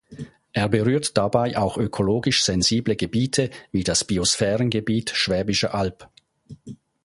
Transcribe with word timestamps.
Er 0.51 0.67
berührt 0.67 1.15
dabei 1.15 1.55
auch 1.59 1.77
ökologisch 1.77 2.41
sensible 2.43 2.95
Gebiete 2.95 3.51
wie 3.71 3.83
das 3.83 4.03
Biosphärengebiet 4.03 5.11
Schwäbische 5.11 5.75
Alb. 5.75 6.09